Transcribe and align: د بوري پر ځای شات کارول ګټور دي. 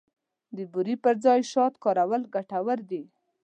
د 0.55 0.57
بوري 0.71 0.95
پر 1.03 1.15
ځای 1.25 1.39
شات 1.51 1.73
کارول 1.83 2.21
ګټور 2.35 2.79
دي. 2.89 3.03